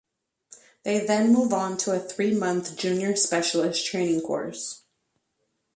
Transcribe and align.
They 0.81 1.05
then 1.05 1.31
move 1.31 1.53
on 1.53 1.77
to 1.77 1.91
a 1.91 1.99
three-month 1.99 2.75
"Junior 2.75 3.15
Specialist" 3.15 3.85
training 3.85 4.21
course. 4.21 4.81